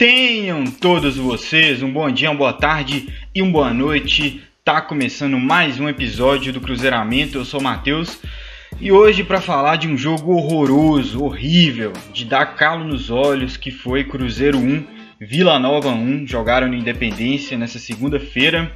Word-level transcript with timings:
Tenham 0.00 0.64
todos 0.64 1.18
vocês 1.18 1.82
um 1.82 1.92
bom 1.92 2.10
dia, 2.10 2.30
uma 2.30 2.38
boa 2.38 2.52
tarde 2.54 3.12
e 3.34 3.42
uma 3.42 3.52
boa 3.52 3.74
noite. 3.74 4.42
Tá 4.64 4.80
começando 4.80 5.38
mais 5.38 5.78
um 5.78 5.90
episódio 5.90 6.54
do 6.54 6.60
Cruzeiramento. 6.62 7.36
Eu 7.36 7.44
sou 7.44 7.60
o 7.60 7.62
Matheus 7.62 8.18
e 8.80 8.90
hoje 8.90 9.22
para 9.22 9.42
falar 9.42 9.76
de 9.76 9.86
um 9.86 9.98
jogo 9.98 10.32
horroroso, 10.32 11.22
horrível, 11.22 11.92
de 12.14 12.24
dar 12.24 12.56
calo 12.56 12.82
nos 12.82 13.10
olhos, 13.10 13.58
que 13.58 13.70
foi 13.70 14.02
Cruzeiro 14.02 14.56
1, 14.56 14.86
Vila 15.22 15.58
Nova 15.58 15.90
1. 15.90 16.26
Jogaram 16.26 16.66
no 16.66 16.74
Independência 16.74 17.58
nessa 17.58 17.78
segunda-feira. 17.78 18.72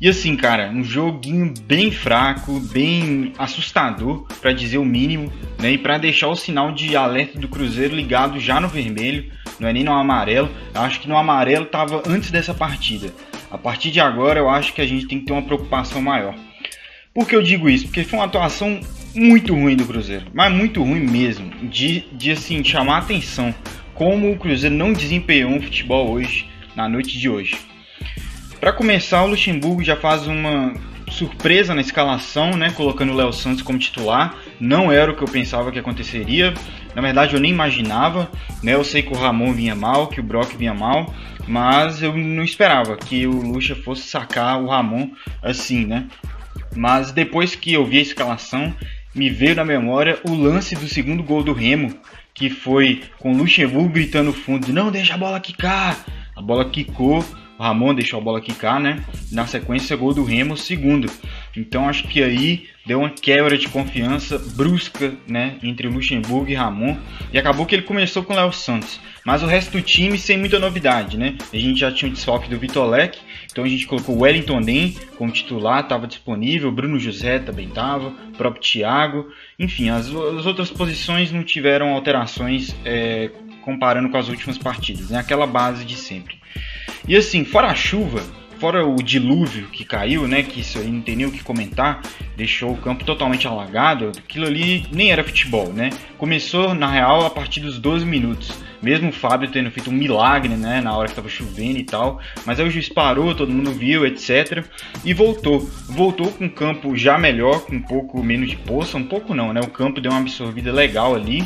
E 0.00 0.08
assim, 0.08 0.34
cara, 0.34 0.68
um 0.68 0.82
joguinho 0.82 1.54
bem 1.62 1.92
fraco, 1.92 2.58
bem 2.58 3.32
assustador, 3.38 4.26
para 4.40 4.52
dizer 4.52 4.78
o 4.78 4.84
mínimo, 4.84 5.32
né? 5.56 5.70
E 5.70 5.78
para 5.78 5.96
deixar 5.96 6.26
o 6.26 6.34
sinal 6.34 6.72
de 6.72 6.96
alerta 6.96 7.38
do 7.38 7.46
Cruzeiro 7.46 7.94
ligado 7.94 8.40
já 8.40 8.58
no 8.58 8.66
vermelho, 8.66 9.30
não 9.60 9.68
é 9.68 9.72
nem 9.72 9.84
no 9.84 9.92
amarelo. 9.92 10.50
Eu 10.74 10.80
acho 10.80 10.98
que 10.98 11.08
no 11.08 11.16
amarelo 11.16 11.64
estava 11.64 12.02
antes 12.08 12.32
dessa 12.32 12.52
partida. 12.52 13.14
A 13.48 13.56
partir 13.56 13.92
de 13.92 14.00
agora, 14.00 14.40
eu 14.40 14.50
acho 14.50 14.72
que 14.72 14.80
a 14.80 14.86
gente 14.86 15.06
tem 15.06 15.20
que 15.20 15.26
ter 15.26 15.32
uma 15.32 15.42
preocupação 15.42 16.02
maior. 16.02 16.34
Por 17.14 17.28
que 17.28 17.36
eu 17.36 17.42
digo 17.42 17.68
isso? 17.68 17.84
Porque 17.84 18.02
foi 18.02 18.18
uma 18.18 18.26
atuação 18.26 18.80
muito 19.14 19.54
ruim 19.54 19.76
do 19.76 19.86
Cruzeiro, 19.86 20.26
mas 20.34 20.52
muito 20.52 20.82
ruim 20.82 21.06
mesmo, 21.06 21.48
de, 21.68 22.00
de 22.12 22.32
assim 22.32 22.64
chamar 22.64 22.98
atenção 22.98 23.54
como 23.94 24.32
o 24.32 24.36
Cruzeiro 24.36 24.74
não 24.74 24.92
desempenhou 24.92 25.50
um 25.50 25.62
futebol 25.62 26.10
hoje, 26.10 26.48
na 26.74 26.88
noite 26.88 27.18
de 27.18 27.28
hoje. 27.28 27.56
Para 28.60 28.72
começar, 28.72 29.22
o 29.22 29.28
Luxemburgo 29.28 29.84
já 29.84 29.96
faz 29.96 30.26
uma 30.26 30.74
surpresa 31.10 31.74
na 31.74 31.80
escalação, 31.80 32.56
né, 32.56 32.70
colocando 32.70 33.12
o 33.12 33.16
Léo 33.16 33.32
Santos 33.32 33.62
como 33.62 33.78
titular. 33.78 34.34
Não 34.58 34.90
era 34.90 35.12
o 35.12 35.16
que 35.16 35.22
eu 35.22 35.28
pensava 35.28 35.70
que 35.70 35.78
aconteceria. 35.78 36.52
Na 36.94 37.02
verdade, 37.02 37.34
eu 37.34 37.40
nem 37.40 37.50
imaginava. 37.50 38.30
Né? 38.62 38.74
Eu 38.74 38.84
sei 38.84 39.02
que 39.02 39.12
o 39.12 39.16
Ramon 39.16 39.52
vinha 39.52 39.74
mal, 39.74 40.08
que 40.08 40.20
o 40.20 40.22
Brock 40.22 40.56
vinha 40.56 40.74
mal, 40.74 41.14
mas 41.46 42.02
eu 42.02 42.16
não 42.16 42.42
esperava 42.42 42.96
que 42.96 43.26
o 43.26 43.32
Lucha 43.32 43.74
fosse 43.74 44.08
sacar 44.08 44.60
o 44.60 44.68
Ramon 44.68 45.10
assim, 45.42 45.84
né? 45.84 46.06
Mas 46.74 47.12
depois 47.12 47.54
que 47.54 47.72
eu 47.72 47.84
vi 47.84 47.98
a 47.98 48.02
escalação, 48.02 48.74
me 49.14 49.30
veio 49.30 49.54
na 49.54 49.64
memória 49.64 50.18
o 50.28 50.34
lance 50.34 50.74
do 50.74 50.88
segundo 50.88 51.22
gol 51.22 51.42
do 51.42 51.52
Remo, 51.52 51.94
que 52.34 52.50
foi 52.50 53.02
com 53.18 53.36
Luxemburgo 53.36 53.90
gritando 53.90 54.32
fundo: 54.32 54.72
"Não 54.72 54.90
deixa 54.90 55.14
a 55.14 55.18
bola 55.18 55.40
quicar". 55.40 56.04
A 56.36 56.42
bola 56.42 56.68
quicou 56.68 57.24
o 57.58 57.62
Ramon 57.62 57.94
deixou 57.94 58.18
a 58.18 58.22
bola 58.22 58.40
quicar, 58.40 58.80
né? 58.80 59.04
Na 59.30 59.46
sequência, 59.46 59.96
gol 59.96 60.12
do 60.12 60.24
Remo, 60.24 60.56
segundo. 60.56 61.10
Então 61.56 61.88
acho 61.88 62.08
que 62.08 62.22
aí 62.22 62.66
deu 62.86 63.00
uma 63.00 63.10
quebra 63.10 63.56
de 63.56 63.68
confiança 63.68 64.38
brusca, 64.38 65.14
né? 65.26 65.56
Entre 65.62 65.86
o 65.86 65.92
Luxemburgo 65.92 66.50
e 66.50 66.54
Ramon. 66.54 66.96
E 67.32 67.38
acabou 67.38 67.64
que 67.64 67.74
ele 67.74 67.82
começou 67.82 68.22
com 68.22 68.32
o 68.32 68.36
Léo 68.36 68.52
Santos. 68.52 69.00
Mas 69.24 69.42
o 69.42 69.46
resto 69.46 69.72
do 69.72 69.82
time 69.82 70.18
sem 70.18 70.36
muita 70.36 70.58
novidade, 70.58 71.16
né? 71.16 71.36
A 71.52 71.56
gente 71.56 71.80
já 71.80 71.90
tinha 71.90 72.10
o 72.10 72.14
desfalque 72.14 72.48
do 72.48 72.58
Vitor 72.58 72.88
Leque. 72.88 73.20
Então 73.50 73.64
a 73.64 73.68
gente 73.68 73.86
colocou 73.86 74.16
o 74.16 74.22
Wellington 74.22 74.60
Den 74.60 74.96
como 75.16 75.30
titular, 75.30 75.80
estava 75.80 76.06
disponível. 76.06 76.72
Bruno 76.72 76.98
José 76.98 77.38
também 77.38 77.68
estava. 77.68 78.08
O 78.08 78.36
próprio 78.36 78.62
Thiago. 78.62 79.28
Enfim, 79.58 79.88
as, 79.88 80.06
as, 80.08 80.46
outras 80.46 80.70
posições 80.70 81.30
não 81.30 81.42
tiveram 81.42 81.94
alterações 81.94 82.74
é, 82.84 83.30
comparando 83.62 84.10
com 84.10 84.18
as 84.18 84.28
últimas 84.28 84.58
partidas. 84.58 85.10
Né? 85.10 85.18
Aquela 85.18 85.46
base 85.46 85.84
de 85.84 85.96
sempre. 85.96 86.36
E 87.06 87.14
assim, 87.16 87.44
fora 87.44 87.68
a 87.68 87.74
chuva, 87.74 88.22
fora 88.54 88.86
o 88.86 88.96
dilúvio 88.96 89.68
que 89.68 89.84
caiu, 89.84 90.26
né? 90.26 90.42
Que 90.42 90.60
isso 90.60 90.78
aí 90.78 90.88
não 90.88 91.00
tem 91.00 91.16
nem 91.16 91.26
o 91.26 91.30
que 91.32 91.42
comentar, 91.42 92.02
deixou 92.36 92.72
o 92.72 92.76
campo 92.76 93.04
totalmente 93.04 93.46
alagado. 93.46 94.12
Aquilo 94.16 94.46
ali 94.46 94.86
nem 94.92 95.10
era 95.10 95.22
futebol, 95.22 95.72
né? 95.72 95.90
Começou, 96.24 96.74
na 96.74 96.90
real, 96.90 97.26
a 97.26 97.28
partir 97.28 97.60
dos 97.60 97.78
12 97.78 98.06
minutos. 98.06 98.50
Mesmo 98.80 99.10
o 99.10 99.12
Fábio 99.12 99.50
tendo 99.50 99.70
feito 99.70 99.90
um 99.90 99.92
milagre, 99.92 100.54
né? 100.56 100.80
Na 100.80 100.96
hora 100.96 101.06
que 101.06 101.14
tava 101.14 101.28
chovendo 101.28 101.78
e 101.78 101.84
tal. 101.84 102.18
Mas 102.46 102.58
aí 102.58 102.66
o 102.66 102.70
juiz 102.70 102.88
parou, 102.88 103.34
todo 103.34 103.52
mundo 103.52 103.72
viu, 103.72 104.06
etc. 104.06 104.64
E 105.04 105.12
voltou. 105.12 105.60
Voltou 105.86 106.30
com 106.32 106.46
o 106.46 106.50
campo 106.50 106.96
já 106.96 107.18
melhor, 107.18 107.66
com 107.66 107.76
um 107.76 107.82
pouco 107.82 108.22
menos 108.22 108.48
de 108.48 108.56
poça. 108.56 108.96
Um 108.96 109.04
pouco 109.04 109.34
não, 109.34 109.52
né? 109.52 109.60
O 109.60 109.68
campo 109.68 110.00
deu 110.00 110.10
uma 110.10 110.20
absorvida 110.20 110.72
legal 110.72 111.14
ali. 111.14 111.44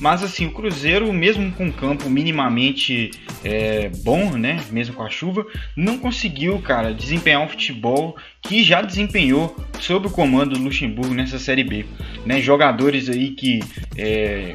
Mas 0.00 0.24
assim, 0.24 0.46
o 0.46 0.52
Cruzeiro, 0.52 1.12
mesmo 1.12 1.52
com 1.52 1.68
o 1.68 1.72
campo 1.72 2.10
minimamente 2.10 3.12
é, 3.44 3.90
bom, 4.02 4.30
né? 4.32 4.58
Mesmo 4.72 4.94
com 4.96 5.04
a 5.04 5.08
chuva, 5.08 5.46
não 5.76 5.98
conseguiu, 5.98 6.58
cara, 6.60 6.92
desempenhar 6.92 7.42
um 7.42 7.48
futebol 7.48 8.16
que 8.42 8.62
já 8.62 8.80
desempenhou 8.80 9.56
sob 9.80 10.06
o 10.06 10.10
comando 10.10 10.56
do 10.56 10.62
Luxemburgo 10.62 11.14
nessa 11.14 11.38
Série 11.38 11.64
B. 11.64 11.84
Né? 12.24 12.40
Jogadores 12.40 13.08
aí 13.08 13.30
que, 13.30 13.60
é, 13.98 14.54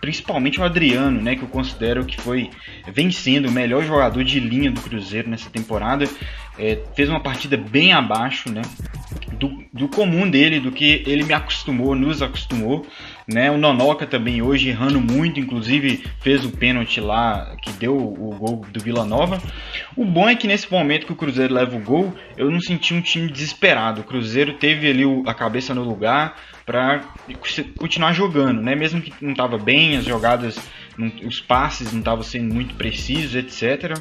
principalmente 0.00 0.60
o 0.60 0.64
Adriano, 0.64 1.20
né, 1.20 1.36
que 1.36 1.42
eu 1.42 1.48
considero 1.48 2.04
que 2.04 2.20
foi 2.20 2.50
vencendo 2.92 3.46
o 3.46 3.52
melhor 3.52 3.84
jogador 3.84 4.24
de 4.24 4.40
linha 4.40 4.70
do 4.70 4.80
Cruzeiro 4.80 5.28
nessa 5.28 5.48
temporada, 5.50 6.04
é, 6.58 6.78
fez 6.94 7.08
uma 7.08 7.20
partida 7.20 7.56
bem 7.56 7.92
abaixo 7.92 8.50
né, 8.50 8.62
do, 9.38 9.64
do 9.72 9.88
comum 9.88 10.28
dele, 10.28 10.60
do 10.60 10.72
que 10.72 11.02
ele 11.06 11.24
me 11.24 11.32
acostumou, 11.32 11.94
nos 11.94 12.22
acostumou. 12.22 12.86
Né? 13.26 13.50
O 13.50 13.58
Nonoca 13.58 14.06
também 14.06 14.40
hoje 14.40 14.68
errando 14.68 15.00
muito, 15.00 15.40
inclusive 15.40 16.04
fez 16.20 16.44
o 16.44 16.50
pênalti 16.50 17.00
lá 17.00 17.56
que 17.60 17.72
deu 17.72 17.96
o 17.96 18.34
gol 18.36 18.64
do 18.70 18.80
Vila 18.80 19.04
Nova. 19.04 19.40
O 19.96 20.04
bom 20.04 20.28
é 20.28 20.36
que 20.36 20.46
nesse 20.46 20.70
momento 20.70 21.06
que 21.06 21.12
o 21.12 21.16
Cruzeiro 21.16 21.54
leva 21.54 21.76
o 21.76 21.80
gol, 21.80 22.14
eu 22.36 22.50
não 22.50 22.60
senti 22.60 22.94
um 22.94 23.00
time 23.00 23.30
desesperado. 23.30 24.00
O 24.00 24.04
Cruzeiro 24.04 24.54
teve 24.54 24.88
ali 24.88 25.04
a 25.26 25.34
cabeça 25.34 25.74
no 25.74 25.82
lugar 25.82 26.36
para 26.64 27.00
continuar 27.78 28.12
jogando, 28.12 28.60
né? 28.60 28.74
Mesmo 28.74 29.00
que 29.00 29.12
não 29.20 29.30
estava 29.30 29.56
bem, 29.56 29.96
as 29.96 30.04
jogadas, 30.04 30.58
os 31.24 31.40
passes 31.40 31.92
não 31.92 32.00
estavam 32.00 32.24
sendo 32.24 32.52
muito 32.52 32.74
precisos, 32.74 33.34
etc. 33.36 34.00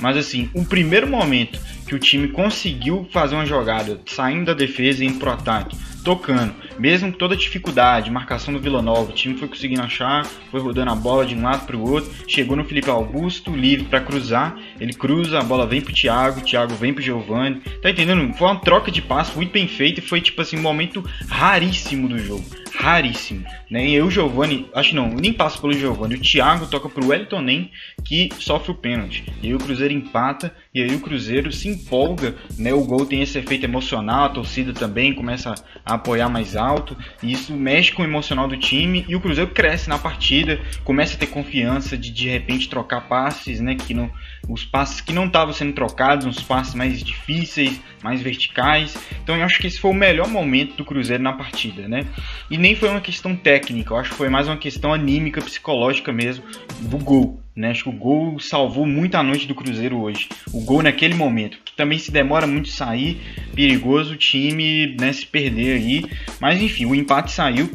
Mas 0.00 0.16
assim, 0.16 0.50
o 0.54 0.64
primeiro 0.64 1.06
momento 1.06 1.58
que 1.86 1.94
o 1.94 1.98
time 1.98 2.28
conseguiu 2.28 3.06
fazer 3.10 3.34
uma 3.34 3.46
jogada 3.46 4.00
saindo 4.06 4.46
da 4.46 4.54
defesa 4.54 5.04
e 5.04 5.06
indo 5.06 5.18
pro 5.18 5.30
ataque, 5.30 5.76
tocando, 6.02 6.54
mesmo 6.78 7.10
com 7.10 7.18
toda 7.18 7.36
dificuldade, 7.36 8.10
marcação 8.10 8.52
do 8.52 8.60
Vila 8.60 8.82
Nova, 8.82 9.10
o 9.10 9.14
time 9.14 9.36
foi 9.36 9.48
conseguindo 9.48 9.82
achar, 9.82 10.24
foi 10.50 10.60
rodando 10.60 10.90
a 10.90 10.94
bola 10.94 11.24
de 11.24 11.34
um 11.34 11.42
lado 11.42 11.66
para 11.66 11.76
o 11.76 11.90
outro, 11.90 12.12
chegou 12.28 12.56
no 12.56 12.64
Felipe 12.64 12.90
Augusto, 12.90 13.54
livre 13.54 13.86
para 13.86 14.00
cruzar, 14.00 14.56
ele 14.78 14.92
cruza, 14.92 15.38
a 15.38 15.42
bola 15.42 15.66
vem 15.66 15.80
pro 15.80 15.94
Thiago, 15.94 16.40
o 16.40 16.42
Thiago 16.42 16.74
vem 16.74 16.92
pro 16.92 17.02
Giovani, 17.02 17.60
tá 17.82 17.90
entendendo? 17.90 18.34
Foi 18.34 18.48
uma 18.48 18.60
troca 18.60 18.90
de 18.90 19.00
passo 19.00 19.36
muito 19.36 19.52
bem 19.52 19.66
feita 19.66 20.00
e 20.00 20.02
foi 20.02 20.20
tipo 20.20 20.40
assim 20.42 20.58
um 20.58 20.62
momento 20.62 21.02
raríssimo 21.28 22.08
do 22.08 22.18
jogo 22.18 22.44
raríssimo. 22.76 23.44
Né? 23.70 23.88
E 23.88 24.02
o 24.02 24.10
Giovani, 24.10 24.68
acho 24.74 24.94
não, 24.94 25.08
nem 25.08 25.32
passa 25.32 25.58
pelo 25.58 25.72
Giovani. 25.72 26.16
O 26.16 26.20
Thiago 26.20 26.66
toca 26.66 26.88
pro 26.88 27.06
Wellington 27.06 27.40
Nem, 27.40 27.70
que 28.04 28.30
sofre 28.38 28.72
o 28.72 28.74
pênalti. 28.74 29.24
E 29.42 29.46
aí 29.46 29.54
o 29.54 29.58
Cruzeiro 29.58 29.94
empata, 29.94 30.54
e 30.74 30.82
aí 30.82 30.94
o 30.94 31.00
Cruzeiro 31.00 31.52
se 31.52 31.68
empolga, 31.68 32.34
né? 32.58 32.72
O 32.72 32.84
gol 32.84 33.06
tem 33.06 33.22
esse 33.22 33.38
efeito 33.38 33.64
emocional, 33.64 34.24
a 34.24 34.28
torcida 34.28 34.72
também 34.72 35.14
começa 35.14 35.54
a 35.84 35.94
apoiar 35.94 36.28
mais 36.28 36.56
alto, 36.56 36.96
e 37.22 37.32
isso 37.32 37.52
mexe 37.54 37.92
com 37.92 38.02
o 38.02 38.06
emocional 38.06 38.48
do 38.48 38.56
time, 38.56 39.04
e 39.08 39.14
o 39.14 39.20
Cruzeiro 39.20 39.50
cresce 39.50 39.88
na 39.88 39.98
partida, 39.98 40.60
começa 40.84 41.14
a 41.14 41.18
ter 41.18 41.26
confiança 41.26 41.96
de 41.96 42.10
de 42.10 42.28
repente 42.28 42.68
trocar 42.68 43.02
passes, 43.02 43.60
né? 43.60 43.74
Que 43.74 43.94
não 43.94 44.10
os 44.48 44.64
passes 44.64 45.00
que 45.00 45.12
não 45.12 45.26
estavam 45.26 45.52
sendo 45.52 45.72
trocados, 45.72 46.26
uns 46.26 46.42
passes 46.42 46.74
mais 46.74 47.02
difíceis, 47.02 47.80
mais 48.02 48.20
verticais. 48.20 48.96
Então 49.22 49.36
eu 49.36 49.44
acho 49.44 49.58
que 49.58 49.66
esse 49.66 49.78
foi 49.78 49.90
o 49.90 49.94
melhor 49.94 50.28
momento 50.28 50.76
do 50.76 50.84
Cruzeiro 50.84 51.22
na 51.22 51.32
partida, 51.32 51.88
né? 51.88 52.06
E 52.50 52.58
nem 52.58 52.74
foi 52.74 52.88
uma 52.88 53.00
questão 53.00 53.34
técnica, 53.34 53.92
eu 53.92 53.98
acho 53.98 54.10
que 54.10 54.16
foi 54.16 54.28
mais 54.28 54.46
uma 54.46 54.56
questão 54.56 54.92
anímica, 54.92 55.40
psicológica 55.40 56.12
mesmo 56.12 56.44
do 56.80 56.98
gol. 56.98 57.40
Né? 57.56 57.70
Acho 57.70 57.84
que 57.84 57.88
o 57.88 57.92
gol 57.92 58.40
salvou 58.40 58.84
muito 58.84 59.14
a 59.14 59.22
noite 59.22 59.46
do 59.46 59.54
Cruzeiro 59.54 60.00
hoje. 60.00 60.28
O 60.52 60.60
gol 60.62 60.82
naquele 60.82 61.14
momento, 61.14 61.58
que 61.64 61.72
também 61.72 61.98
se 61.98 62.10
demora 62.10 62.48
muito 62.48 62.68
sair, 62.68 63.20
perigoso 63.54 64.14
o 64.14 64.16
time 64.16 64.96
né, 64.98 65.12
se 65.12 65.24
perder 65.24 65.76
aí. 65.76 66.04
Mas 66.40 66.60
enfim, 66.60 66.84
o 66.84 66.94
empate 66.94 67.30
saiu, 67.30 67.70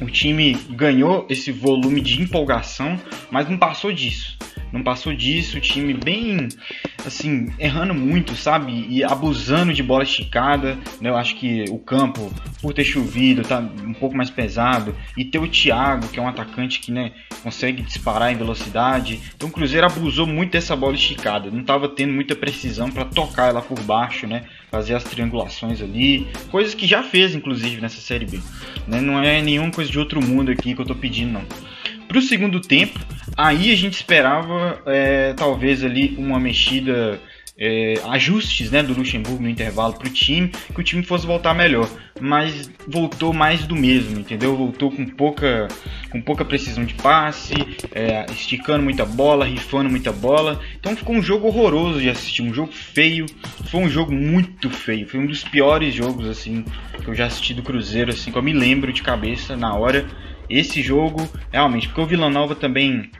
o 0.00 0.06
time 0.06 0.54
ganhou 0.70 1.24
esse 1.30 1.52
volume 1.52 2.00
de 2.00 2.20
empolgação, 2.20 2.98
mas 3.30 3.48
não 3.48 3.56
passou 3.56 3.92
disso 3.92 4.41
não 4.72 4.82
passou 4.82 5.12
disso, 5.12 5.58
o 5.58 5.60
time 5.60 5.92
bem 5.94 6.48
assim, 7.04 7.52
errando 7.58 7.94
muito, 7.94 8.34
sabe? 8.34 8.86
E 8.88 9.04
abusando 9.04 9.72
de 9.72 9.82
bola 9.82 10.02
esticada, 10.02 10.78
né? 11.00 11.10
Eu 11.10 11.16
acho 11.16 11.36
que 11.36 11.64
o 11.68 11.78
campo, 11.78 12.32
por 12.60 12.72
ter 12.72 12.84
chovido, 12.84 13.42
tá 13.42 13.58
um 13.58 13.92
pouco 13.92 14.16
mais 14.16 14.30
pesado 14.30 14.94
e 15.16 15.24
ter 15.24 15.38
o 15.38 15.48
Thiago, 15.48 16.08
que 16.08 16.18
é 16.18 16.22
um 16.22 16.28
atacante 16.28 16.80
que, 16.80 16.90
né, 16.90 17.12
consegue 17.42 17.82
disparar 17.82 18.32
em 18.32 18.36
velocidade. 18.36 19.20
Então 19.36 19.48
o 19.48 19.52
Cruzeiro 19.52 19.86
abusou 19.86 20.26
muito 20.26 20.52
dessa 20.52 20.74
bola 20.76 20.94
esticada, 20.94 21.50
não 21.50 21.60
estava 21.60 21.88
tendo 21.88 22.12
muita 22.12 22.34
precisão 22.34 22.90
para 22.90 23.04
tocar 23.04 23.48
ela 23.48 23.60
por 23.60 23.80
baixo, 23.80 24.26
né? 24.26 24.44
Fazer 24.70 24.94
as 24.94 25.04
triangulações 25.04 25.82
ali, 25.82 26.26
coisas 26.50 26.74
que 26.74 26.86
já 26.86 27.02
fez 27.02 27.34
inclusive 27.34 27.80
nessa 27.80 28.00
série 28.00 28.24
B. 28.24 28.40
Né? 28.86 29.00
Não 29.00 29.22
é 29.22 29.42
nenhuma 29.42 29.70
coisa 29.70 29.90
de 29.90 29.98
outro 29.98 30.24
mundo 30.24 30.50
aqui 30.50 30.74
que 30.74 30.80
eu 30.80 30.86
tô 30.86 30.94
pedindo 30.94 31.32
não. 31.32 31.44
Para 32.08 32.18
o 32.18 32.22
segundo 32.22 32.60
tempo, 32.60 32.98
aí 33.36 33.72
a 33.72 33.76
gente 33.76 33.94
esperava 33.94 34.80
é, 34.86 35.32
talvez 35.34 35.84
ali 35.84 36.14
uma 36.18 36.38
mexida 36.38 37.20
é, 37.58 37.94
ajustes 38.08 38.70
né, 38.70 38.82
do 38.82 38.94
Luxemburgo 38.94 39.42
no 39.42 39.48
intervalo 39.48 39.94
para 39.94 40.08
o 40.08 40.10
time, 40.10 40.48
que 40.48 40.80
o 40.80 40.82
time 40.82 41.02
fosse 41.02 41.26
voltar 41.26 41.54
melhor. 41.54 41.88
Mas 42.20 42.70
voltou 42.88 43.32
mais 43.32 43.66
do 43.66 43.76
mesmo, 43.76 44.18
entendeu? 44.18 44.56
Voltou 44.56 44.90
com 44.90 45.06
pouca, 45.06 45.68
com 46.10 46.20
pouca 46.20 46.44
precisão 46.44 46.84
de 46.84 46.94
passe, 46.94 47.54
é, 47.92 48.26
esticando 48.32 48.82
muita 48.82 49.04
bola, 49.04 49.44
rifando 49.44 49.90
muita 49.90 50.12
bola. 50.12 50.60
Então 50.78 50.96
ficou 50.96 51.14
um 51.14 51.22
jogo 51.22 51.46
horroroso 51.46 52.00
de 52.00 52.08
assistir, 52.08 52.42
um 52.42 52.54
jogo 52.54 52.72
feio. 52.72 53.26
Foi 53.70 53.80
um 53.80 53.88
jogo 53.88 54.12
muito 54.12 54.70
feio, 54.70 55.08
foi 55.08 55.20
um 55.20 55.26
dos 55.26 55.44
piores 55.44 55.94
jogos 55.94 56.28
assim 56.28 56.64
que 57.02 57.08
eu 57.08 57.14
já 57.14 57.26
assisti 57.26 57.54
do 57.54 57.62
Cruzeiro, 57.62 58.10
assim, 58.10 58.30
que 58.30 58.38
eu 58.38 58.42
me 58.42 58.52
lembro 58.52 58.92
de 58.92 59.02
cabeça 59.02 59.56
na 59.56 59.74
hora. 59.74 60.06
Esse 60.48 60.82
jogo, 60.82 61.28
realmente, 61.50 61.88
porque 61.88 62.00
o 62.00 62.06
Vila 62.06 62.28
Nova 62.28 62.54
também 62.54 63.10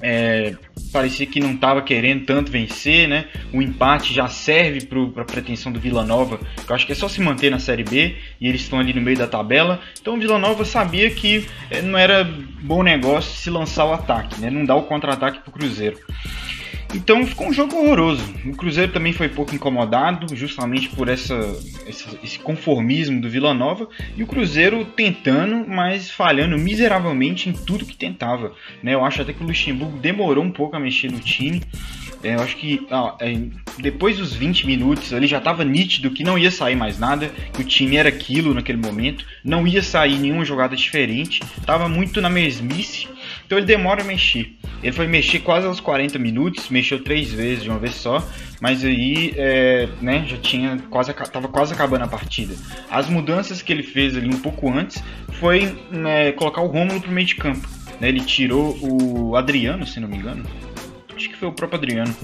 é, 0.00 0.54
parecia 0.92 1.26
que 1.26 1.40
não 1.40 1.52
estava 1.52 1.82
querendo 1.82 2.24
tanto 2.24 2.50
vencer, 2.50 3.08
né? 3.08 3.26
O 3.52 3.60
empate 3.60 4.14
já 4.14 4.28
serve 4.28 4.86
para 4.86 5.22
a 5.22 5.24
pretensão 5.24 5.72
do 5.72 5.80
Vila 5.80 6.04
Nova, 6.04 6.38
que 6.38 6.70
eu 6.70 6.76
acho 6.76 6.86
que 6.86 6.92
é 6.92 6.94
só 6.94 7.08
se 7.08 7.20
manter 7.20 7.50
na 7.50 7.58
Série 7.58 7.84
B 7.84 8.16
e 8.40 8.48
eles 8.48 8.62
estão 8.62 8.78
ali 8.78 8.92
no 8.92 9.00
meio 9.00 9.16
da 9.16 9.26
tabela. 9.26 9.80
Então 10.00 10.16
o 10.16 10.18
Vila 10.18 10.38
Nova 10.38 10.64
sabia 10.64 11.10
que 11.10 11.46
é, 11.70 11.82
não 11.82 11.98
era 11.98 12.24
bom 12.62 12.82
negócio 12.82 13.36
se 13.36 13.50
lançar 13.50 13.86
o 13.86 13.92
ataque, 13.92 14.40
né? 14.40 14.50
Não 14.50 14.64
dar 14.64 14.76
o 14.76 14.82
contra-ataque 14.82 15.40
para 15.40 15.50
o 15.50 15.52
Cruzeiro. 15.52 15.98
Então 16.94 17.26
ficou 17.26 17.48
um 17.48 17.52
jogo 17.52 17.76
horroroso. 17.76 18.22
O 18.46 18.56
Cruzeiro 18.56 18.92
também 18.92 19.12
foi 19.12 19.28
pouco 19.28 19.54
incomodado, 19.54 20.34
justamente 20.34 20.88
por 20.88 21.08
essa, 21.08 21.34
essa, 21.86 22.18
esse 22.24 22.38
conformismo 22.38 23.20
do 23.20 23.28
Vila 23.28 23.52
Nova. 23.52 23.88
E 24.16 24.22
o 24.22 24.26
Cruzeiro 24.26 24.84
tentando, 24.84 25.68
mas 25.68 26.10
falhando 26.10 26.56
miseravelmente 26.56 27.48
em 27.48 27.52
tudo 27.52 27.84
que 27.84 27.96
tentava. 27.96 28.52
Né? 28.82 28.94
Eu 28.94 29.04
acho 29.04 29.20
até 29.20 29.32
que 29.32 29.42
o 29.42 29.46
Luxemburgo 29.46 29.98
demorou 29.98 30.42
um 30.42 30.50
pouco 30.50 30.76
a 30.76 30.80
mexer 30.80 31.12
no 31.12 31.20
time. 31.20 31.62
É, 32.22 32.34
eu 32.34 32.40
acho 32.40 32.56
que 32.56 32.86
é, 33.20 33.40
depois 33.78 34.16
dos 34.16 34.34
20 34.34 34.66
minutos 34.66 35.12
ele 35.12 35.26
já 35.26 35.38
estava 35.38 35.64
nítido 35.64 36.10
que 36.10 36.24
não 36.24 36.36
ia 36.36 36.50
sair 36.50 36.74
mais 36.74 36.98
nada, 36.98 37.30
que 37.52 37.60
o 37.60 37.64
time 37.64 37.96
era 37.96 38.08
aquilo 38.08 38.52
naquele 38.52 38.78
momento, 38.78 39.24
não 39.44 39.66
ia 39.66 39.82
sair 39.82 40.18
nenhuma 40.18 40.44
jogada 40.44 40.74
diferente, 40.74 41.40
estava 41.58 41.88
muito 41.88 42.20
na 42.20 42.28
mesmice, 42.28 43.06
então 43.48 43.56
ele 43.56 43.66
demora 43.66 44.02
a 44.02 44.04
mexer. 44.04 44.58
Ele 44.82 44.92
foi 44.92 45.06
mexer 45.06 45.38
quase 45.38 45.66
aos 45.66 45.80
40 45.80 46.18
minutos, 46.18 46.68
mexeu 46.68 47.02
três 47.02 47.32
vezes 47.32 47.64
de 47.64 47.70
uma 47.70 47.78
vez 47.78 47.94
só, 47.94 48.22
mas 48.60 48.84
aí 48.84 49.32
é, 49.38 49.88
né, 50.02 50.22
já 50.28 50.36
tinha 50.36 50.76
quase 50.90 51.14
tava 51.14 51.48
quase 51.48 51.72
acabando 51.72 52.04
a 52.04 52.08
partida. 52.08 52.54
As 52.90 53.08
mudanças 53.08 53.62
que 53.62 53.72
ele 53.72 53.82
fez 53.82 54.14
ali 54.18 54.28
um 54.28 54.38
pouco 54.38 54.70
antes 54.70 55.02
foi 55.40 55.74
né, 55.90 56.30
colocar 56.32 56.60
o 56.60 56.66
Rômulo 56.66 57.00
pro 57.00 57.10
meio 57.10 57.26
de 57.26 57.36
campo. 57.36 57.66
Né, 57.98 58.10
ele 58.10 58.20
tirou 58.20 58.76
o 58.82 59.34
Adriano, 59.34 59.86
se 59.86 59.98
não 59.98 60.08
me 60.08 60.18
engano, 60.18 60.44
acho 61.18 61.28
que 61.28 61.36
foi 61.36 61.48
o 61.48 61.52
próprio 61.52 61.78
Adriano, 61.78 62.14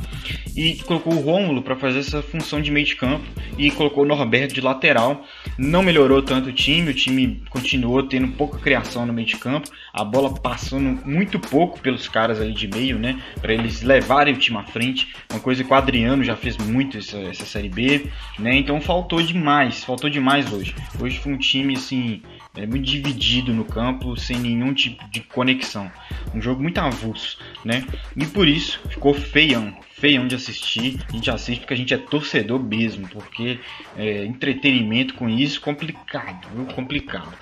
e 0.56 0.76
colocou 0.84 1.12
o 1.12 1.20
Rômulo 1.20 1.62
para 1.62 1.76
fazer 1.76 1.98
essa 1.98 2.22
função 2.22 2.62
de 2.62 2.70
meio 2.70 2.86
de 2.86 2.96
campo 2.96 3.24
e 3.58 3.70
colocou 3.70 4.04
o 4.04 4.06
Norberto 4.06 4.54
de 4.54 4.60
lateral. 4.60 5.26
Não 5.58 5.82
melhorou 5.82 6.22
tanto 6.22 6.48
o 6.48 6.52
time, 6.52 6.90
o 6.90 6.94
time 6.94 7.42
continuou 7.50 8.02
tendo 8.04 8.28
pouca 8.28 8.58
criação 8.58 9.04
no 9.04 9.12
meio 9.12 9.26
de 9.26 9.36
campo, 9.36 9.68
a 9.92 10.04
bola 10.04 10.32
passando 10.32 11.04
muito 11.04 11.38
pouco 11.38 11.80
pelos 11.80 12.08
caras 12.08 12.40
ali 12.40 12.52
de 12.52 12.68
meio, 12.68 12.98
né, 12.98 13.20
para 13.40 13.52
eles 13.52 13.82
levarem 13.82 14.34
o 14.34 14.38
time 14.38 14.58
à 14.58 14.64
frente. 14.64 15.14
Uma 15.30 15.40
coisa 15.40 15.64
que 15.64 15.70
o 15.70 15.74
Adriano 15.74 16.22
já 16.22 16.36
fez 16.36 16.56
muito 16.56 16.98
essa, 16.98 17.18
essa 17.18 17.44
série 17.44 17.68
B, 17.68 18.06
né? 18.38 18.56
Então 18.56 18.80
faltou 18.80 19.20
demais, 19.20 19.82
faltou 19.82 20.08
demais 20.08 20.52
hoje. 20.52 20.74
Hoje 21.00 21.18
foi 21.18 21.32
um 21.32 21.38
time 21.38 21.74
assim 21.74 22.22
é, 22.56 22.66
muito 22.66 22.84
dividido 22.84 23.52
no 23.52 23.64
campo, 23.64 24.16
sem 24.16 24.38
nenhum 24.38 24.72
tipo 24.72 25.06
de 25.10 25.20
conexão. 25.20 25.90
Um 26.34 26.40
jogo 26.40 26.62
muito 26.62 26.78
avulso, 26.78 27.38
né? 27.64 27.84
E 28.16 28.26
por 28.26 28.46
isso 28.46 28.80
ficou 28.88 29.12
feião, 29.12 29.76
feião 29.90 30.26
de 30.26 30.34
assistir. 30.34 31.00
A 31.08 31.12
gente 31.12 31.30
assiste 31.30 31.60
porque 31.60 31.74
a 31.74 31.76
gente 31.76 31.92
é 31.92 31.98
torcedor 31.98 32.62
mesmo, 32.62 33.08
porque 33.08 33.58
é, 33.96 34.24
entretenimento 34.24 35.14
com 35.14 35.28
isso 35.28 35.60
complicado, 35.60 36.46
viu? 36.54 36.66
complicado. 36.66 37.32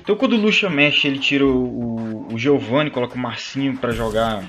Então 0.00 0.14
quando 0.16 0.34
o 0.34 0.40
Lucha 0.40 0.70
mexe, 0.70 1.08
ele 1.08 1.18
tira 1.18 1.44
o, 1.44 2.32
o, 2.32 2.38
Giovanni, 2.38 2.90
coloca 2.90 3.16
o 3.16 3.18
Marcinho 3.18 3.76
para 3.76 3.92
jogar 3.92 4.44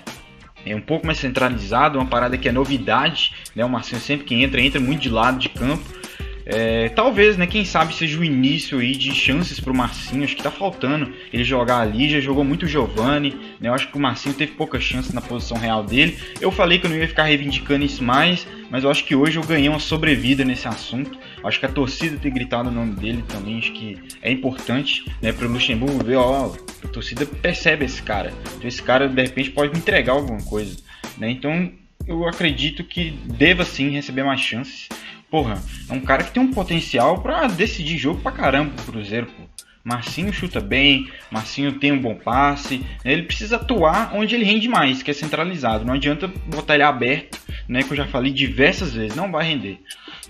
é 0.64 0.76
um 0.76 0.82
pouco 0.82 1.08
mais 1.08 1.18
centralizado, 1.18 1.98
uma 1.98 2.06
parada 2.06 2.38
que 2.38 2.48
é 2.48 2.52
novidade, 2.52 3.34
né? 3.56 3.66
O 3.66 3.70
Marcinho 3.70 4.00
sempre 4.00 4.28
que 4.28 4.36
entra, 4.36 4.62
entra 4.62 4.80
muito 4.80 5.02
de 5.02 5.10
lado 5.10 5.40
de 5.40 5.50
campo. 5.50 6.01
É, 6.46 6.90
talvez, 6.90 7.38
né, 7.38 7.46
quem 7.48 7.64
sabe 7.64 7.94
seja 7.94 8.20
o 8.20 8.24
início 8.24 8.80
aí 8.80 8.96
de 8.96 9.14
chances 9.14 9.60
para 9.60 9.72
o 9.72 9.76
Marcinho, 9.76 10.24
acho 10.24 10.36
que 10.36 10.44
tá 10.44 10.52
faltando 10.52 11.14
ele 11.32 11.44
jogar 11.44 11.80
ali, 11.80 12.10
já 12.10 12.20
jogou 12.20 12.44
muito 12.44 12.64
o 12.64 12.68
Giovani, 12.68 13.38
né, 13.60 13.70
eu 13.70 13.74
acho 13.74 13.90
que 13.90 13.98
o 13.98 14.02
Marcinho 14.02 14.36
teve 14.36 14.54
pouca 14.54 14.80
chance 14.80 15.14
na 15.14 15.22
posição 15.22 15.58
real 15.58 15.84
dele. 15.84 16.18
Eu 16.40 16.52
falei 16.52 16.80
que 16.80 16.86
eu 16.86 16.90
não 16.90 16.98
ia 16.98 17.08
ficar 17.08 17.24
reivindicando 17.24 17.86
isso 17.86 18.04
mais, 18.04 18.48
mas 18.70 18.84
eu 18.84 18.90
acho 18.90 19.06
que 19.06 19.16
hoje 19.16 19.38
eu 19.38 19.44
ganhei 19.44 19.70
uma 19.70 19.80
sobrevida 19.80 20.44
nesse 20.44 20.68
assunto. 20.68 21.18
Acho 21.44 21.60
que 21.60 21.66
a 21.66 21.70
torcida 21.70 22.18
ter 22.18 22.30
gritado 22.30 22.70
o 22.70 22.72
nome 22.72 22.94
dele 22.96 23.24
também, 23.28 23.58
acho 23.58 23.72
que 23.74 23.98
é 24.22 24.32
importante, 24.32 25.06
né, 25.22 25.32
para 25.32 25.48
o 25.48 25.52
Luxemburgo 25.52 26.04
ver, 26.04 26.16
ó, 26.16 26.54
a 26.84 26.88
torcida 26.88 27.26
percebe 27.26 27.86
esse 27.86 28.02
cara. 28.02 28.34
Então 28.56 28.68
esse 28.68 28.82
cara 28.82 29.08
de 29.08 29.22
repente 29.22 29.52
pode 29.52 29.72
me 29.72 29.80
entregar 29.80 30.14
alguma 30.14 30.42
coisa, 30.42 30.78
né? 31.18 31.30
Então 31.30 31.72
eu 32.08 32.28
acredito 32.28 32.84
que 32.84 33.12
deva 33.26 33.64
sim 33.64 33.90
receber 33.90 34.24
mais 34.24 34.42
chances 34.42 34.88
porra, 35.32 35.60
é 35.90 35.94
um 35.94 36.02
cara 36.02 36.24
que 36.26 36.32
tem 36.32 36.44
um 36.44 36.52
potencial 36.52 37.22
para 37.22 37.48
decidir 37.48 37.98
jogo 37.98 38.22
pra 38.22 38.34
caramba 38.34 38.74
pro 38.76 38.92
Cruzeiro, 38.92 39.28
pô. 39.28 39.44
Marcinho 39.84 40.32
chuta 40.32 40.60
bem, 40.60 41.10
Marcinho 41.32 41.80
tem 41.80 41.92
um 41.92 42.00
bom 42.00 42.14
passe, 42.14 42.86
né? 43.04 43.14
ele 43.14 43.24
precisa 43.24 43.56
atuar 43.56 44.12
onde 44.14 44.36
ele 44.36 44.44
rende 44.44 44.68
mais, 44.68 45.02
que 45.02 45.10
é 45.10 45.14
centralizado. 45.14 45.84
Não 45.84 45.96
adianta 45.96 46.28
botar 46.28 46.76
ele 46.76 46.84
aberto, 46.84 47.40
né? 47.68 47.82
Que 47.82 47.92
eu 47.92 47.98
já 47.98 48.06
falei 48.06 48.32
diversas 48.32 48.94
vezes, 48.94 49.16
não 49.16 49.32
vai 49.32 49.44
render. 49.44 49.80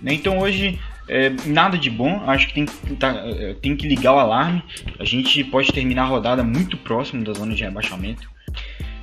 Né? 0.02 0.14
Então 0.14 0.40
hoje 0.40 0.80
é, 1.10 1.30
nada 1.46 1.78
de 1.78 1.90
bom, 1.90 2.24
acho 2.28 2.48
que 2.48 2.54
tem, 2.54 2.66
tá, 2.96 3.10
é, 3.26 3.54
tem 3.56 3.76
que 3.76 3.90
ligar 3.90 4.14
o 4.14 4.20
alarme. 4.20 4.64
A 4.98 5.04
gente 5.04 5.44
pode 5.44 5.70
terminar 5.74 6.04
a 6.04 6.08
rodada 6.08 6.44
muito 6.44 6.78
próximo 6.78 7.22
da 7.22 7.34
zona 7.34 7.54
de 7.54 7.62
rebaixamento 7.62 8.32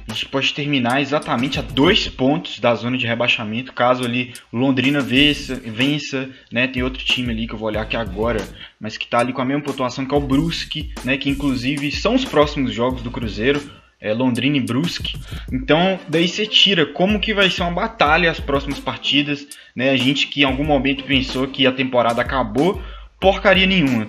a 0.08 0.14
gente 0.14 0.26
pode 0.26 0.54
terminar 0.54 1.02
exatamente 1.02 1.58
a 1.58 1.62
dois 1.62 2.08
pontos 2.08 2.58
da 2.58 2.74
zona 2.74 2.96
de 2.96 3.06
rebaixamento, 3.06 3.74
caso 3.74 4.04
ali 4.04 4.32
Londrina 4.50 5.00
vença, 5.00 5.54
vença, 5.56 6.30
né? 6.50 6.66
Tem 6.66 6.82
outro 6.82 7.04
time 7.04 7.30
ali 7.30 7.46
que 7.46 7.52
eu 7.52 7.58
vou 7.58 7.68
olhar 7.68 7.82
aqui 7.82 7.96
agora, 7.96 8.42
mas 8.80 8.96
que 8.96 9.06
tá 9.06 9.18
ali 9.18 9.34
com 9.34 9.42
a 9.42 9.44
mesma 9.44 9.62
pontuação 9.62 10.06
que 10.06 10.14
é 10.14 10.16
o 10.16 10.20
Brusque, 10.20 10.90
né? 11.04 11.18
Que 11.18 11.28
inclusive 11.28 11.92
são 11.92 12.14
os 12.14 12.24
próximos 12.24 12.72
jogos 12.72 13.02
do 13.02 13.10
Cruzeiro, 13.10 13.60
é, 14.00 14.14
Londrina 14.14 14.56
e 14.56 14.60
Brusque. 14.60 15.14
Então, 15.52 16.00
daí 16.08 16.26
você 16.26 16.46
tira 16.46 16.86
como 16.86 17.20
que 17.20 17.34
vai 17.34 17.50
ser 17.50 17.62
uma 17.62 17.72
batalha 17.72 18.30
as 18.30 18.40
próximas 18.40 18.78
partidas, 18.78 19.46
né? 19.76 19.90
A 19.90 19.96
gente 19.96 20.28
que 20.28 20.40
em 20.40 20.44
algum 20.44 20.64
momento 20.64 21.04
pensou 21.04 21.46
que 21.46 21.66
a 21.66 21.72
temporada 21.72 22.22
acabou, 22.22 22.82
porcaria 23.20 23.66
nenhuma 23.66 24.08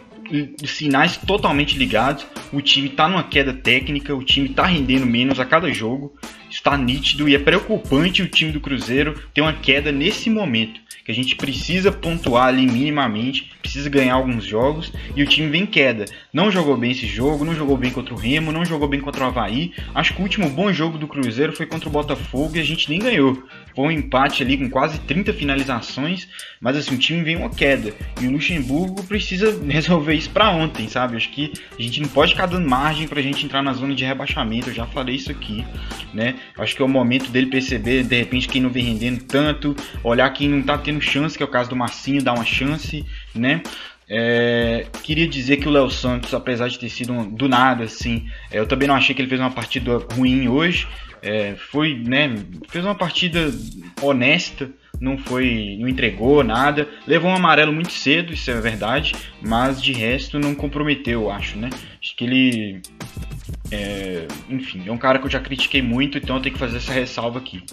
sinais 0.66 1.18
totalmente 1.18 1.78
ligados. 1.78 2.26
O 2.52 2.62
time 2.62 2.88
está 2.88 3.08
numa 3.08 3.24
queda 3.24 3.54
técnica, 3.54 4.14
o 4.16 4.24
time 4.24 4.50
está 4.50 4.66
rendendo 4.66 5.06
menos 5.06 5.40
a 5.40 5.46
cada 5.46 5.72
jogo. 5.74 6.16
Está 6.50 6.78
nítido 6.78 7.30
e 7.30 7.36
é 7.36 7.40
preocupante 7.40 8.22
o 8.22 8.28
time 8.28 8.52
do 8.52 8.60
Cruzeiro 8.60 9.22
ter 9.34 9.42
uma 9.42 9.54
queda 9.54 9.92
nesse 9.92 10.30
momento 10.30 10.82
que 11.10 11.12
a 11.12 11.16
gente 11.16 11.36
precisa 11.36 11.92
pontuar 11.92 12.50
ali 12.50 12.68
minimamente, 12.68 13.52
precisa 13.64 13.90
ganhar 13.90 14.14
alguns 14.14 14.46
jogos 14.46 14.94
e 15.16 15.24
o 15.24 15.26
time 15.26 15.50
vem 15.50 15.64
em 15.64 15.66
queda. 15.66 16.06
Não 16.32 16.52
jogou 16.52 16.78
bem 16.78 16.92
esse 16.92 17.08
jogo, 17.08 17.44
não 17.44 17.56
jogou 17.56 17.76
bem 17.76 17.90
contra 17.90 18.14
o 18.14 18.18
Remo, 18.18 18.52
não 18.52 18.64
jogou 18.64 18.88
bem 18.88 19.00
contra 19.00 19.24
o 19.24 19.28
Havaí. 19.28 19.74
Acho 19.96 20.14
que 20.14 20.20
o 20.20 20.24
último 20.24 20.48
bom 20.52 20.72
jogo 20.72 21.00
do 21.00 21.08
Cruzeiro 21.08 21.52
foi 21.52 21.66
contra 21.66 21.90
o 21.90 21.92
Botafogo 21.92 22.56
e 22.56 22.60
a 22.60 22.64
gente 22.64 22.88
nem 22.88 23.00
ganhou. 23.00 23.44
Foi 23.76 23.86
um 23.86 23.92
empate 23.92 24.44
ali 24.44 24.56
com 24.56 24.70
quase 24.70 25.00
30 25.00 25.34
finalizações, 25.34 26.28
mas 26.62 26.78
assim, 26.78 26.94
o 26.94 27.00
time 27.00 27.24
vem 27.24 27.38
uma 27.38 27.50
queda. 27.50 27.92
E 28.22 28.28
o 28.28 28.32
Luxemburgo 28.32 29.04
precisa 29.04 29.60
resolver 29.68 30.14
isso 30.14 30.30
para 30.30 30.52
ontem, 30.52 30.88
sabe? 30.88 31.18
Acho 31.18 31.32
que 31.32 31.54
a 31.76 31.82
gente 31.82 32.02
não 32.02 32.10
pode 32.10 32.34
ficar 32.34 32.46
dando 32.46 32.70
margem 32.70 33.08
pra 33.08 33.20
gente 33.20 33.44
entrar 33.44 33.64
na 33.64 33.74
zona 33.74 33.96
de 33.96 34.06
rebaixamento. 34.06 34.70
Eu 34.70 34.76
já 34.76 34.86
falei 34.86 35.16
isso 35.16 35.32
aqui, 35.32 35.66
né? 36.14 36.36
Acho 36.58 36.76
que 36.76 36.82
é 36.82 36.86
o 36.86 36.90
momento 36.90 37.32
dele 37.32 37.48
perceber, 37.48 38.04
de 38.04 38.18
repente, 38.18 38.48
quem 38.48 38.62
não 38.62 38.70
vem 38.70 38.84
rendendo 38.84 39.24
tanto, 39.24 39.76
olhar 40.04 40.30
quem 40.32 40.50
não 40.50 40.62
tá 40.62 40.78
tendo 40.78 41.02
chance, 41.02 41.38
que 41.38 41.44
é 41.44 41.46
o 41.46 41.50
caso 41.50 41.70
do 41.70 41.76
Marcinho, 41.76 42.24
dar 42.24 42.34
uma 42.34 42.46
chance, 42.46 43.06
né? 43.34 43.62
É, 44.12 44.88
queria 45.04 45.28
dizer 45.28 45.58
que 45.58 45.68
o 45.68 45.72
Léo 45.72 45.90
Santos, 45.90 46.34
apesar 46.34 46.68
de 46.68 46.80
ter 46.80 46.90
sido 46.90 47.14
um, 47.14 47.30
do 47.30 47.48
nada, 47.48 47.84
assim, 47.84 48.28
é, 48.52 48.58
eu 48.58 48.66
também 48.66 48.88
não 48.88 48.96
achei 48.96 49.14
que 49.14 49.22
ele 49.22 49.30
fez 49.30 49.40
uma 49.40 49.52
partida 49.52 50.00
ruim 50.14 50.48
hoje. 50.48 50.88
É, 51.22 51.56
foi, 51.56 51.96
né? 51.96 52.34
Fez 52.70 52.84
uma 52.84 52.96
partida 52.96 53.52
honesta, 54.02 54.70
não 55.00 55.18
foi, 55.18 55.78
não 55.80 55.88
entregou 55.88 56.44
nada, 56.44 56.88
levou 57.06 57.30
um 57.30 57.36
amarelo 57.36 57.72
muito 57.72 57.92
cedo, 57.92 58.34
isso 58.34 58.50
é 58.50 58.60
verdade, 58.60 59.14
mas 59.42 59.82
de 59.82 59.92
resto 59.92 60.40
não 60.40 60.56
comprometeu, 60.56 61.24
eu 61.24 61.32
acho, 61.32 61.58
né? 61.58 61.70
Acho 62.02 62.16
que 62.16 62.24
ele, 62.24 62.82
é, 63.72 64.28
enfim, 64.50 64.84
é 64.86 64.92
um 64.92 64.98
cara 64.98 65.20
que 65.20 65.26
eu 65.26 65.30
já 65.30 65.40
critiquei 65.40 65.82
muito, 65.82 66.18
então 66.18 66.38
eu 66.38 66.42
tenho 66.42 66.54
que 66.54 66.60
fazer 66.60 66.78
essa 66.78 66.94
ressalva 66.94 67.40
aqui. 67.40 67.64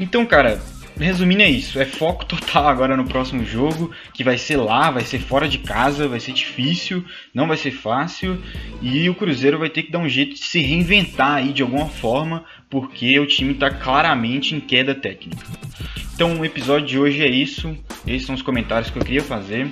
Então, 0.00 0.24
cara, 0.26 0.60
resumindo 0.98 1.42
é 1.42 1.50
isso, 1.50 1.78
é 1.78 1.84
foco 1.84 2.24
total 2.24 2.66
agora 2.68 2.96
no 2.96 3.04
próximo 3.04 3.44
jogo, 3.44 3.90
que 4.12 4.24
vai 4.24 4.38
ser 4.38 4.56
lá, 4.56 4.90
vai 4.90 5.04
ser 5.04 5.18
fora 5.18 5.48
de 5.48 5.58
casa, 5.58 6.08
vai 6.08 6.20
ser 6.20 6.32
difícil, 6.32 7.04
não 7.34 7.46
vai 7.46 7.56
ser 7.56 7.70
fácil, 7.70 8.40
e 8.80 9.08
o 9.08 9.14
Cruzeiro 9.14 9.58
vai 9.58 9.68
ter 9.68 9.82
que 9.82 9.92
dar 9.92 9.98
um 9.98 10.08
jeito 10.08 10.34
de 10.34 10.44
se 10.44 10.60
reinventar 10.60 11.34
aí 11.34 11.52
de 11.52 11.62
alguma 11.62 11.86
forma, 11.86 12.44
porque 12.70 13.18
o 13.20 13.26
time 13.26 13.52
está 13.52 13.70
claramente 13.70 14.54
em 14.54 14.60
queda 14.60 14.94
técnica. 14.94 15.44
Então 16.14 16.40
o 16.40 16.44
episódio 16.46 16.86
de 16.86 16.98
hoje 16.98 17.22
é 17.22 17.28
isso. 17.28 17.76
Esses 18.06 18.26
são 18.26 18.34
os 18.34 18.40
comentários 18.40 18.90
que 18.90 18.98
eu 18.98 19.04
queria 19.04 19.22
fazer. 19.22 19.70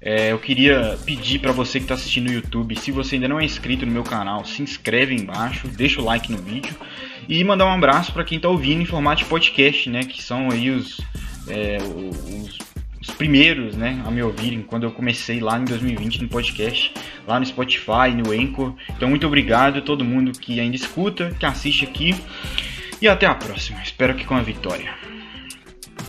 É, 0.00 0.32
eu 0.32 0.38
queria 0.38 0.98
pedir 1.04 1.38
para 1.38 1.52
você 1.52 1.78
que 1.78 1.84
está 1.84 1.94
assistindo 1.94 2.26
no 2.26 2.32
YouTube, 2.32 2.78
se 2.78 2.92
você 2.92 3.14
ainda 3.14 3.28
não 3.28 3.40
é 3.40 3.44
inscrito 3.44 3.86
no 3.86 3.92
meu 3.92 4.04
canal, 4.04 4.44
se 4.44 4.62
inscreve 4.62 5.14
embaixo, 5.14 5.68
deixa 5.68 6.00
o 6.00 6.04
like 6.04 6.30
no 6.30 6.38
vídeo 6.38 6.74
e 7.28 7.42
mandar 7.42 7.66
um 7.66 7.72
abraço 7.72 8.12
para 8.12 8.24
quem 8.24 8.36
está 8.36 8.48
ouvindo 8.48 8.82
em 8.82 8.84
formato 8.84 9.22
de 9.22 9.28
podcast, 9.28 9.88
né? 9.90 10.04
Que 10.04 10.22
são 10.22 10.50
aí 10.50 10.70
os, 10.70 11.00
é, 11.48 11.78
os, 11.78 12.58
os, 13.00 13.10
primeiros, 13.16 13.74
né, 13.74 14.02
a 14.04 14.10
me 14.10 14.22
ouvirem 14.22 14.62
quando 14.62 14.84
eu 14.84 14.90
comecei 14.90 15.40
lá 15.40 15.58
em 15.58 15.64
2020 15.64 16.22
no 16.22 16.28
podcast, 16.28 16.92
lá 17.26 17.40
no 17.40 17.46
Spotify, 17.46 18.12
no 18.14 18.32
Anchor. 18.32 18.74
Então 18.96 19.08
muito 19.08 19.26
obrigado 19.26 19.78
a 19.78 19.82
todo 19.82 20.04
mundo 20.04 20.32
que 20.32 20.60
ainda 20.60 20.76
escuta, 20.76 21.34
que 21.38 21.46
assiste 21.46 21.84
aqui 21.84 22.14
e 23.00 23.08
até 23.08 23.26
a 23.26 23.34
próxima. 23.34 23.82
Espero 23.82 24.14
que 24.14 24.24
com 24.24 24.34
a 24.34 24.42
vitória. 24.42 25.15